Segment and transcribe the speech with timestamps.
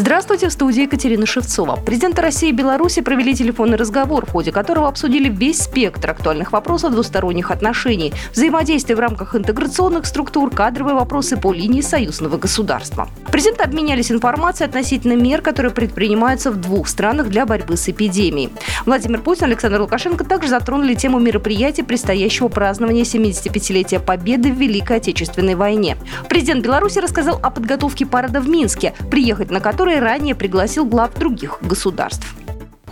[0.00, 1.74] Здравствуйте, в студии Екатерина Шевцова.
[1.74, 6.92] Президенты России и Беларуси провели телефонный разговор, в ходе которого обсудили весь спектр актуальных вопросов
[6.92, 13.08] двусторонних отношений, взаимодействие в рамках интеграционных структур, кадровые вопросы по линии союзного государства.
[13.32, 18.50] Президенты обменялись информацией относительно мер, которые предпринимаются в двух странах для борьбы с эпидемией.
[18.86, 24.98] Владимир Путин и Александр Лукашенко также затронули тему мероприятий предстоящего празднования 75-летия Победы в Великой
[24.98, 25.96] Отечественной войне.
[26.28, 31.14] Президент Беларуси рассказал о подготовке парада в Минске, приехать на который который ранее пригласил глав
[31.14, 32.26] других государств.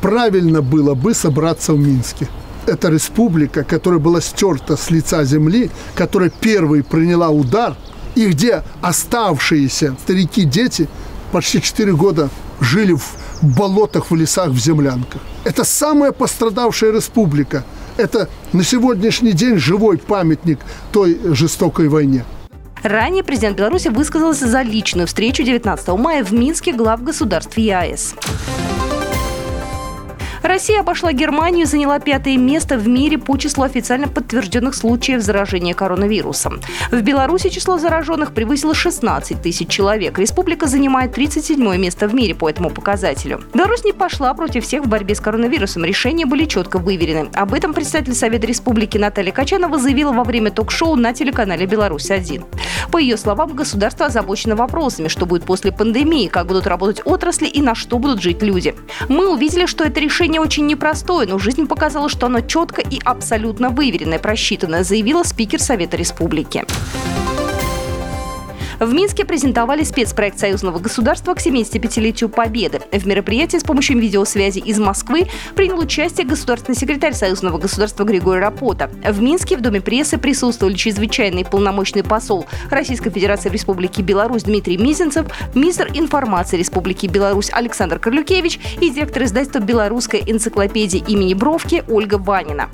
[0.00, 2.28] Правильно было бы собраться в Минске.
[2.66, 7.76] Это республика, которая была стерта с лица земли, которая первой приняла удар,
[8.14, 10.88] и где оставшиеся старики, дети
[11.30, 13.04] почти 4 года жили в
[13.42, 15.20] болотах, в лесах, в землянках.
[15.44, 17.64] Это самая пострадавшая республика.
[17.98, 20.58] Это на сегодняшний день живой памятник
[20.90, 22.24] той жестокой войне.
[22.88, 28.14] Ранее президент Беларуси высказался за личную встречу 19 мая в Минске глав государств ЕАЭС.
[30.42, 35.74] Россия обошла Германию и заняла пятое место в мире по числу официально подтвержденных случаев заражения
[35.74, 36.60] коронавирусом.
[36.90, 40.18] В Беларуси число зараженных превысило 16 тысяч человек.
[40.18, 43.42] Республика занимает 37 место в мире по этому показателю.
[43.54, 45.84] Беларусь не пошла против всех в борьбе с коронавирусом.
[45.84, 47.30] Решения были четко выверены.
[47.34, 52.44] Об этом представитель Совета Республики Наталья Качанова заявила во время ток-шоу на телеканале «Беларусь-1».
[52.90, 57.60] По ее словам, государство озабочено вопросами, что будет после пандемии, как будут работать отрасли и
[57.60, 58.74] на что будут жить люди.
[59.08, 63.00] Мы увидели, что это решение решение очень непростое, но жизнь показала, что оно четко и
[63.02, 66.66] абсолютно выверенное, просчитанное, заявила спикер Совета Республики.
[68.80, 72.80] В Минске презентовали спецпроект союзного государства к 75-летию Победы.
[72.92, 75.26] В мероприятии с помощью видеосвязи из Москвы
[75.56, 78.88] принял участие государственный секретарь союзного государства Григорий Рапота.
[79.04, 84.76] В Минске в Доме прессы присутствовали чрезвычайный полномочный посол Российской Федерации в Республике Беларусь Дмитрий
[84.76, 92.14] Мизинцев, министр информации Республики Беларусь Александр Корлюкевич и директор издательства «Белорусская энциклопедия» имени Бровки Ольга
[92.16, 92.68] Ванина.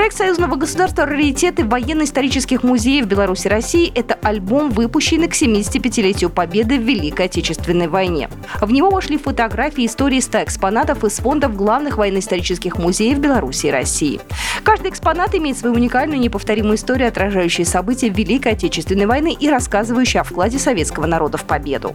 [0.00, 6.78] Проект союзного государства «Раритеты военно-исторических музеев Беларуси и России»– это альбом, выпущенный к 75-летию Победы
[6.78, 8.30] в Великой Отечественной войне.
[8.62, 14.22] В него вошли фотографии истории 100 экспонатов из фондов главных военно-исторических музеев Беларуси и России.
[14.64, 20.24] Каждый экспонат имеет свою уникальную неповторимую историю, отражающую события Великой Отечественной войны и рассказывающую о
[20.24, 21.94] вкладе советского народа в победу.